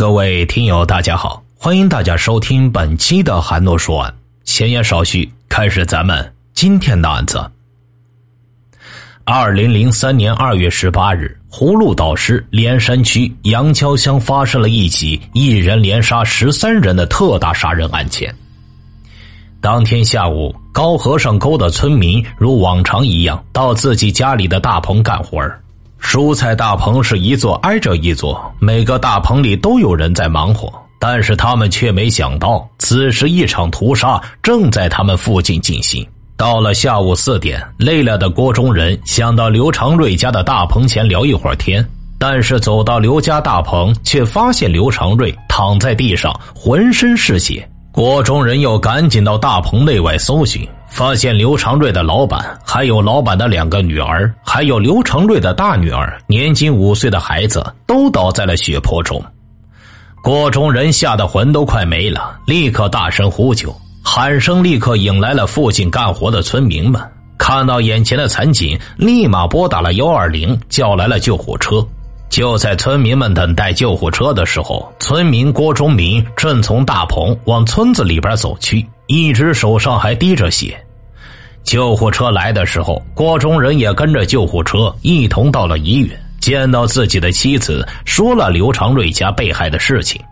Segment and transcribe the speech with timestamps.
[0.00, 4.10] 各位听友，大家好，欢迎大家收听本期的韩诺说案。
[4.44, 7.38] 闲言少叙，开始咱们今天的案子。
[9.24, 18.34] 二零零三年二月十八日，葫芦岛市连山区杨桥乡发生了一起一人连杀十三人的特大杀人案件。
[19.60, 25.60] 当天下午，高和尚沟的村民如往常一样到自己家里的大棚干活儿。
[26.00, 36.04] 蔬菜大棚是一座挨着一座，每个大棚里都有人在忙活，但是他们却没想到，此时一场屠杀正在他们附近进行。
[36.36, 41.86] 到了下午四点，累了的郭中仁想到刘长瑞家的大棚前聊一会儿天，
[42.18, 47.68] 但是走到刘家大棚，却发现刘长瑞躺在地上，浑身是血。
[47.92, 50.66] 郭中仁又赶紧到大棚内外搜寻。
[50.90, 59.22] 发现刘长瑞的老板，还有老板的两个女儿，还有刘长瑞的大女儿，年仅五岁的孩子都倒在了血泊中。
[60.22, 63.74] 郭中仁吓得魂都快没了，立刻大声呼救，
[64.04, 67.00] 喊声立刻引来了附近干活的村民们。
[67.38, 71.82] 看到眼前的惨景，立马拨打了幺二零，叫来了救护车。
[72.28, 78.86] 就在村民们等待救护车的时候，村民郭忠明正从大棚往村子里边走去。
[79.10, 80.80] 一只手上还滴着血，
[81.64, 90.22] 救护车来的时候，郭忠仁也跟着救护车一同到了医院，见到自己的妻子，说了刘长瑞家被害的事情。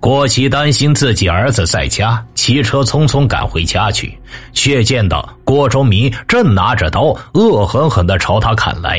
[0.00, 4.18] 郭琦担心自己儿子在家，骑车匆匆赶回家去，
[4.54, 8.98] 却见到郭忠明正拿着刀，恶狠狠的朝他砍来。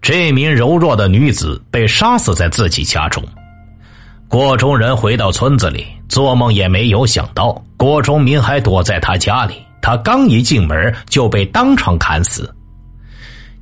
[0.00, 3.20] 这名柔弱的女子被杀死在自己家中。
[4.28, 7.60] 郭忠仁回到村子里，做梦也没有想到。
[7.78, 12.54] 郭忠明还躲在他家里，他刚一进门就被当场砍死。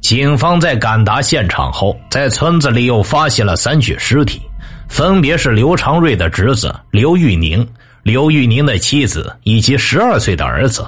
[0.01, 4.41] 警方在赶达现场后，在村子里又发现了三具尸体，
[4.89, 7.65] 分别是刘长瑞的侄子刘玉宁、
[8.03, 10.85] 刘玉宁的妻子以及十二岁的儿子。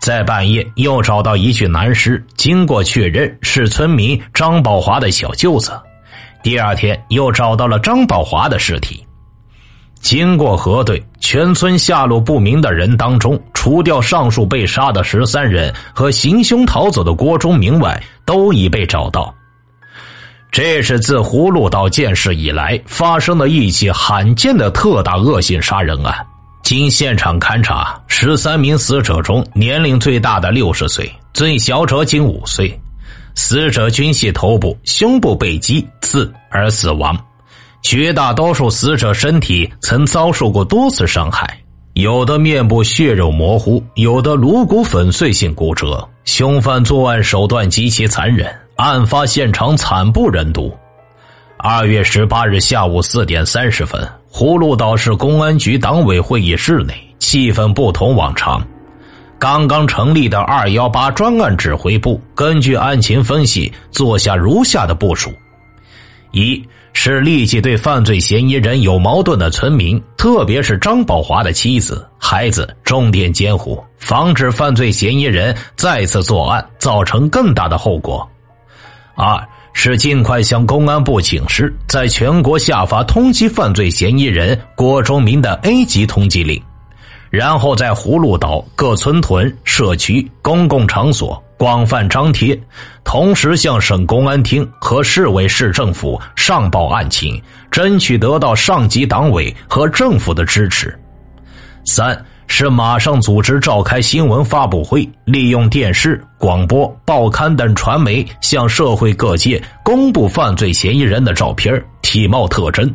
[0.00, 5.72] 在半夜又找到一具男尸，经过确认是村民张宝华的小舅子。
[6.44, 9.02] 第二天又找到了张宝华的尸体。
[10.02, 19.34] 经过核对，全村下落不明的人当中，除掉上述被杀的十三人和行凶逃走的郭忠明外，都已被找到。
[20.52, 26.14] 这是自葫芦岛建市以来发生的一起罕见的特大恶性杀人案。
[26.62, 32.78] 经现场勘查，十三名死者中，年龄最大的六十岁，最小者仅五岁，
[33.34, 37.16] 死者均系头部、胸部被击刺而死亡。
[37.82, 41.58] 绝大多数死者身体曾遭受过多次伤害，
[41.92, 46.08] 有的面部血肉模糊，有的颅骨粉碎性骨折。
[46.24, 50.74] 凶犯作案手段极其残忍，案发现场惨不忍睹。
[51.58, 58.66] 二月十八日下午四点三十分，葫芦岛市公安局党委会议室内，气氛不同往常。
[59.44, 65.30] 刚刚成立的二幺八专案指挥部根据案情分析，做下如下的部署：
[66.32, 66.66] 一。
[66.94, 78.26] 是立即对犯罪嫌疑人有矛盾的村民，特别是张宝华的妻子、孩子，重点监护，防止犯罪嫌疑人再次作案，造成更大的后果。
[79.14, 86.62] 二是尽快向公安部请示，在全国下发通缉犯罪嫌疑人郭忠明的 A 级通缉令，
[87.34, 91.42] 然后在葫芦岛各村屯、社区、公共场所。
[91.56, 92.60] 广泛张贴，
[93.04, 97.40] 同时向省公安厅和市委市政府上报案情，
[97.70, 100.94] 争取得到上级党委和政府的支持。
[101.86, 112.92] 三是马上组织召开新闻发布会，利用电视、广播、报刊等传媒向社会各界公布犯罪嫌疑人的照片、体貌特征，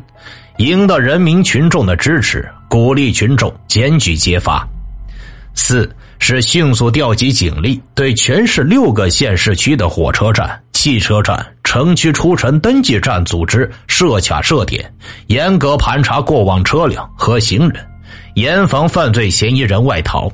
[0.58, 4.66] 赢得人民群众的支持，鼓励群众检举揭发。
[5.54, 5.90] 四。
[6.22, 14.94] 是迅速调集警力，对全市六个县市区的火车站、汽车站、城区出城登记站组织设卡设点，
[15.28, 17.88] 严格盘查过往车辆和行人，
[18.34, 20.30] 严防犯罪嫌疑人外逃。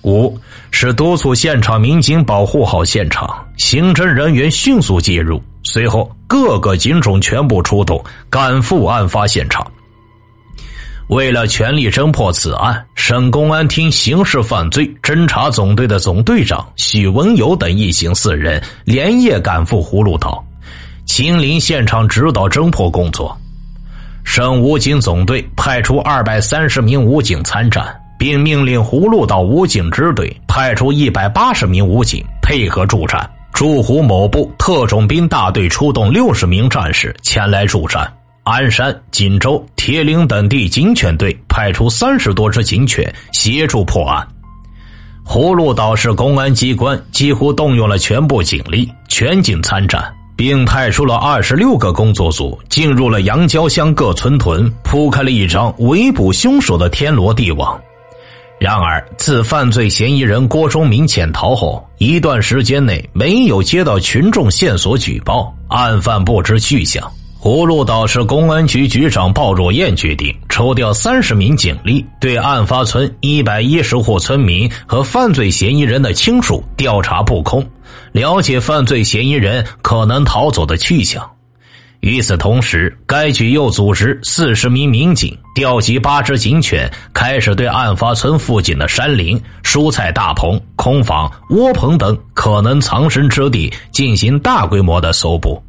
[0.00, 0.34] 五
[0.70, 9.70] 是督促现场民警保护好现场，刑侦人员迅速介入，随后各个警种全部出动，赶赴案发现场。
[11.08, 20.44] 为了全力侦破此案，省公安厅刑事犯罪侦查总队的总队长许文友等一行四人连夜赶赴葫芦岛，
[21.04, 23.36] 亲临现场指导侦破工作。
[24.24, 27.86] 省武警总队派出二百三十名武警参战，
[28.18, 33.30] 并命令葫芦岛武警支队派出一百八十名武警配合助战。
[33.52, 38.12] 驻湖某部特种兵大队出动六十名战士前来助战。
[38.46, 44.24] 鞍山、锦州、铁岭等地警犬队派出三十多只警犬协助破案。
[45.26, 57.76] 葫芦岛市公安机关几乎动用了全部警力，全警参战，并派出了二十六个工作组进入了杨郊乡各村屯，铺开了一张围捕凶手的天罗地网。
[58.60, 67.02] 然而，自犯罪嫌疑人郭忠明潜逃后一段时间内，没有接到群众线索举报，案犯不知去向。
[67.46, 77.64] 葫芦岛市公安局局长鲍若燕决定抽调三十名警力，对案发村一百一十户村民和犯罪嫌疑人的亲属调查布控，
[78.10, 81.24] 了解犯罪嫌疑人可能逃走的去向。
[82.00, 95.62] 与此同时，该局又组织四十名民警，调集八只警犬，开始对案发村附近的山林、蔬菜大棚、空房、窝棚等可能藏身之地进行大规模的搜捕。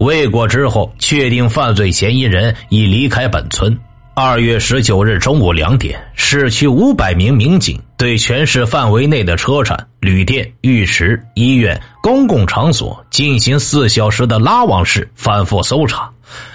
[0.00, 3.78] 未果之后，确定犯罪嫌疑人已离开本村。
[4.14, 16.10] 二月十九日中午两点，市区五百名民警对全市范围内的车站、旅店、浴池、医院、公共场所进行四小时的拉网式反复搜查，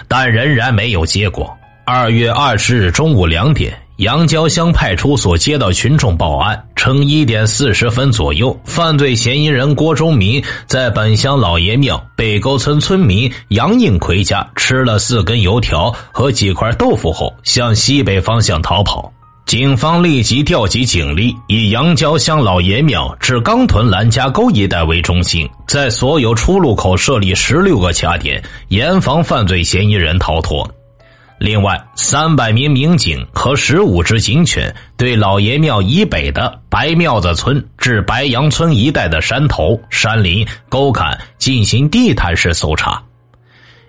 [0.08, 1.56] 但仍然没有结果。
[1.84, 3.72] 二月二十日中午两点。
[3.96, 19.10] 杨郊乡派出所接到群众报案，称一点四十分左右，犯罪嫌疑人郭忠民在本乡老爷庙北沟村村民杨应奎家吃了四根油条和几块豆腐后，向西北方向逃跑。
[19.46, 30.68] 警方立即调集警力，以杨郊乡老爷庙至钢屯兰家沟一带为中心，在所有出入口设立十六个卡点，严防犯罪嫌疑人逃脱。
[31.38, 43.02] 另外，三百名民警和十五只警犬对老爷庙以北的白庙子村至白杨村一带的山头、山林、沟坎进行地毯式搜查。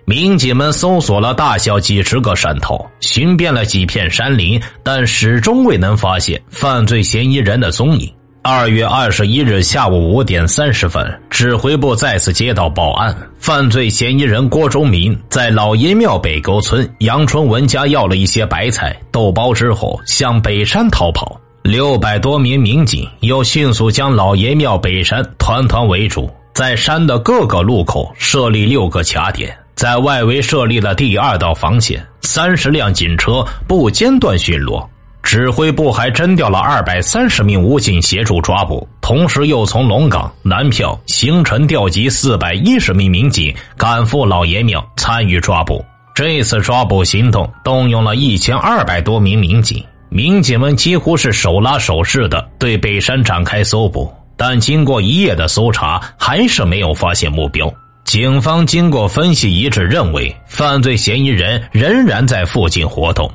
[0.04, 8.12] 民警们搜索了大小几十个山头，寻遍了几片山林，但始终未能发现犯罪嫌疑人的踪影。
[8.42, 21.38] 二月二十一日下午五点三十分，指挥部再次接到报案：犯罪嫌疑人郭忠民在老爷庙北沟村杨春文家要了一些白菜、豆包之后，向北山逃跑。
[21.62, 34.86] 六百多名民警又迅速将老爷庙北山团团围住，在山的各个路口设立六个卡点，在外围设立了第二道防线，三十辆警车不间断巡逻。
[35.28, 45.84] 指挥部还征调了二百三十名武警协助抓捕，同时又从龙岗、南票、兴城调集四百一十名民警赶赴老爷庙参与抓捕。
[46.14, 57.70] 这次抓捕行动动用了一千二百多名民警，民警们几乎是手拉手似的对北山展开搜捕，但经过一夜的搜查，还是没有发现目标。
[58.06, 63.30] 警方经过分析一致认为，犯罪嫌疑人仍然在附近活动。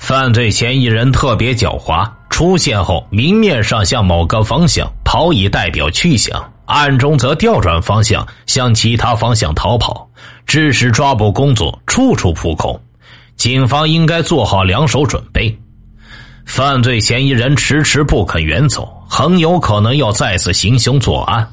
[0.00, 10.08] 犯罪嫌疑人特别狡猾，出现后明面上向某个方向跑，以代表去向；暗中则调转方向向其他方向逃跑，
[10.46, 12.80] 致使抓捕工作处处扑空。
[13.36, 15.56] 警方应该做好两手准备。
[16.46, 21.46] 犯罪嫌疑人迟迟不肯远走，很有可能要再次行凶作案。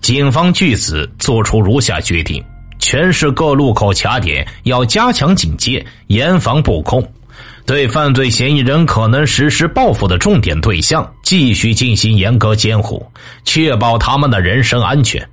[0.00, 2.44] 警方据此作出如下决定：
[2.80, 7.00] 全市各路口卡点要加强警戒，严防布控。
[7.64, 13.04] 对犯罪嫌疑人可能实施报复的重点对象，继续进行严格监护，
[13.44, 15.28] 确保他们的人身安全。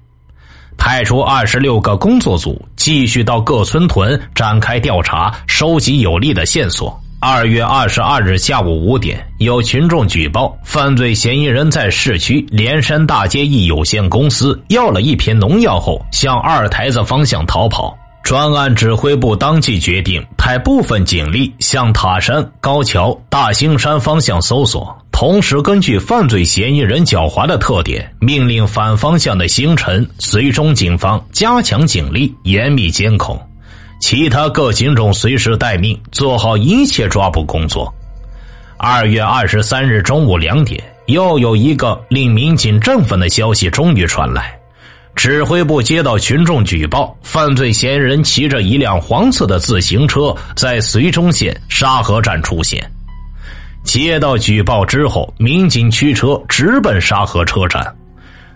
[0.75, 6.99] 派出二十六个工作组，继续到各村屯展开调查，收集有力的线索。
[7.19, 17.97] 二月二十二日下午五点，有群众举报，犯罪嫌疑人在市区连山大街一有限公司要了一瓶农药后，向二台子方向逃跑。
[18.23, 33.37] 专案指挥部当即决定派部分警力向塔山、高桥、大兴山方向搜索，同时根据犯罪嫌疑人狡猾的特点，命令反方向的星辰、绥中警方加强警力，严密监控；
[33.99, 37.93] 其他各警种随时待命，做好一切抓捕工作。
[38.77, 44.57] 二月二十三日中午两点，又有一个令民警振奋的消息终于传来。
[45.15, 52.83] 指挥部接到群众举报，犯罪嫌疑人骑着一辆黄色的自行车在绥中县沙河站出现。
[53.83, 57.85] 接到举报之后，民警驱车直奔沙河车站。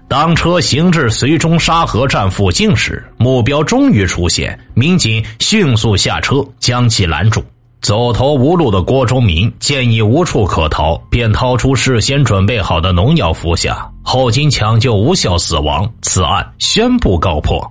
[0.08, 7.44] 当车行至绥中沙河站附近时，目标终于出现，民警迅速下车将其拦住。
[7.88, 15.90] 走投无路的郭忠明见已无处可逃，便掏出事先准备好的农药服下，后经抢救无效死亡。
[16.02, 17.66] 此案宣布告破。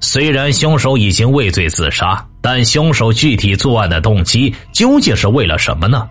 [0.00, 6.08] 虽然凶手已经畏罪自杀，但凶手具体作案的动机究竟是为了什么呢？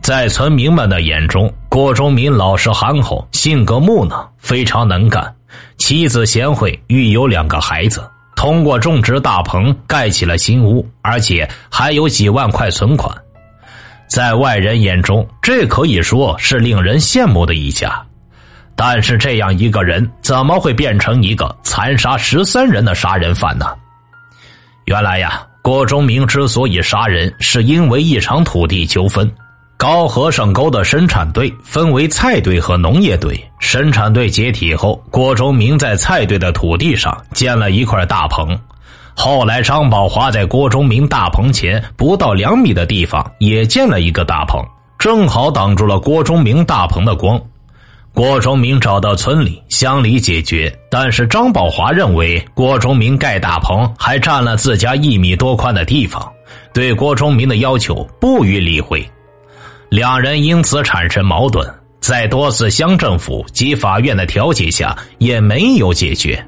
[0.00, 5.34] 在村民们的眼中，郭忠明老实憨厚，性格木讷，非常能干，
[5.76, 8.08] 妻子贤惠，育有两个孩子。
[8.36, 13.16] 通过种植大棚盖起了新屋，而且还有几万块存款。
[14.06, 18.00] 在外人眼中，这可以说是令人羡慕的一家。
[18.76, 23.66] 但是，这样一个人怎么会变成一个残杀十三人的杀人犯呢？
[24.86, 29.30] 原来呀，郭忠明之所以杀人，是因为一场土地纠纷。
[29.84, 33.38] 高和尚沟的生产队分为菜队和农业队。
[33.58, 38.58] 生产队解体后，郭忠明在菜队的土地上建了一块大棚。
[39.14, 44.58] 后来，张宝华在郭忠明大棚前不到两米的地方也建了一个大棚，
[44.98, 47.38] 正好挡住了郭忠明大棚的光。
[48.14, 56.26] 郭忠明找到村里乡里解决，但是张宝华认为郭忠明盖大棚还占了自家一米多宽的地方，
[56.72, 59.06] 对郭忠明的要求不予理会，
[59.94, 61.64] 两人因此产生矛盾，
[62.00, 66.44] 在多次乡政府及法院的调解下也没有解决。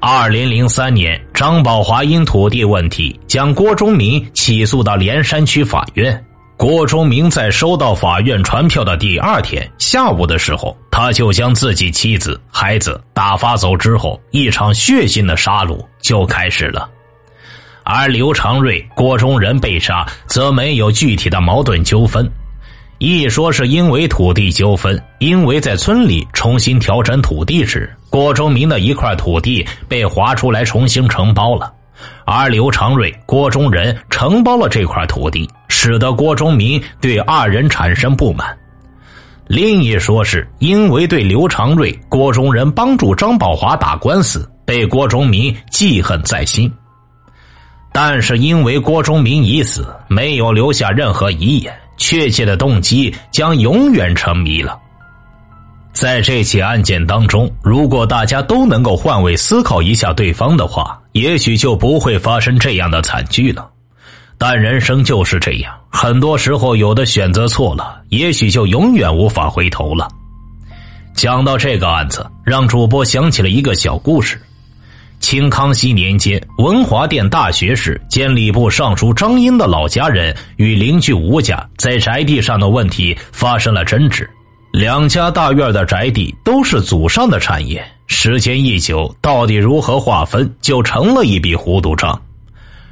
[0.00, 6.24] 二零零三年，张宝华因土地问题将郭忠明起诉到连山区法院。
[6.56, 16.90] 郭忠明在收到法院传票的第二天下午的时候，他就将自己妻子、孩子打发走之后，一场血腥的杀戮就开始了。
[17.84, 22.30] 而刘长瑞、郭忠仁被杀，则没有具体的矛盾纠纷，
[23.02, 31.72] 一说是因为土地纠纷，因为在村里重新调整土地时，郭忠明的一块土地被划出来重新承包了。
[32.26, 38.54] 而刘长瑞、郭忠仁承包了这块土地，使得郭忠明对二人产生不满。
[39.46, 46.70] 另一说是因为对刘长瑞、郭忠仁帮助张宝华打官司，被郭忠明记恨在心。
[47.92, 54.76] 但是因为郭忠明已死，没有留下任何遗言，确切的动机将永远成谜了。
[55.92, 63.68] 在这起案件当中，如果大家都能够换位思考一下对方的话，也许就不会发生这样的惨剧了。
[64.38, 70.08] 但人生就是这样，很多时候有的选择错了，也许就永远无法回头了。
[71.12, 74.40] 讲到这个案子，让主播想起了一个小故事：
[75.20, 84.28] 清康熙年间，文华殿大学士兼礼部尚书张英的老家人与邻居吴家在宅地上的问题发生了争执。
[84.72, 92.20] 两家大院的宅地都是祖上的产业，时间一久，到底如何划分，就成了一笔糊涂账。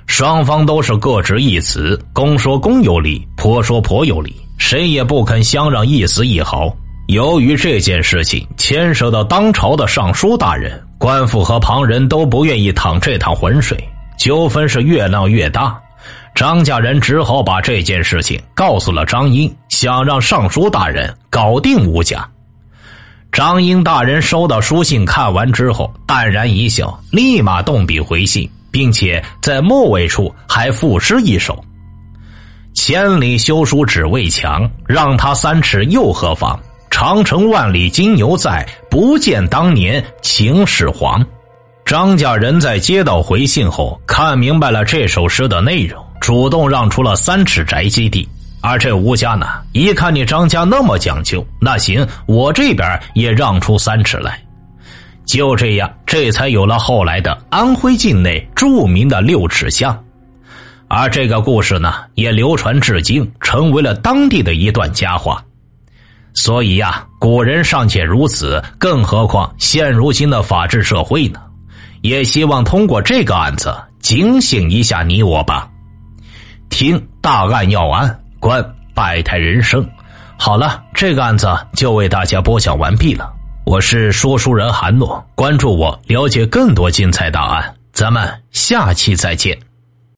[0.06, 6.74] 双方都是各执一词，公说公有理，婆说婆有理，谁也不肯相让一丝一毫。
[7.08, 13.82] 由于这件事情牵涉到当朝的尚书大人，官府和旁人都不愿意淌这趟浑水，
[14.18, 15.80] 纠纷是越闹越大。
[16.34, 22.28] 张家人只好把这件事情告诉了张英，想让尚书大人搞定吴家。
[23.32, 31.64] 张英大人收到书信，看完之后淡然一笑，立马动笔回信，并且在末尾处还赋诗一首
[32.76, 36.60] ：“千里修书只为墙，让他三尺又何妨？
[36.90, 41.24] 长城万里今犹在，不见当年秦始皇。”
[41.84, 46.04] 张家人在接到回信后，看明白了这首诗的内容。
[46.20, 48.28] 主动让出了三尺宅基地，
[48.60, 54.38] 而这吴家呢，一看你张家那么讲究，那行，我这边也让出三尺来。
[55.24, 59.98] 就这样，这才有了后来的安徽境内著名的六尺巷。
[60.88, 65.42] 而这个故事呢，也流传至今，成为了当地的一段佳话。
[66.34, 71.40] 所以呀，古人尚且如此，更何况现如今的法治社会呢？
[72.02, 75.68] 也希望通过这个案子警醒一下你我吧。
[76.70, 79.84] 听大案要案，观百态人生。
[80.36, 83.32] 好了，这个案子就为大家播讲完毕了。
[83.66, 87.74] 我是说书人韩诺，关注我，了解更多精彩档案。
[87.92, 89.67] 咱们下期再见。